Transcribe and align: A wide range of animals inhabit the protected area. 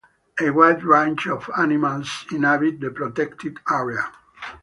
A 0.39 0.49
wide 0.49 0.83
range 0.83 1.27
of 1.27 1.47
animals 1.59 2.25
inhabit 2.31 2.79
the 2.79 2.89
protected 2.89 3.59
area. 3.69 4.11